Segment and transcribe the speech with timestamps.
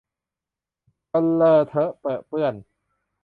[1.11, 2.53] จนเลอะเทอะเปรอะเปื้อน